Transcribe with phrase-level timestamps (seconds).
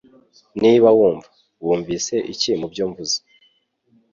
[0.61, 1.29] Niba wumva,
[1.65, 3.17] wumvise iki mubyo mvuze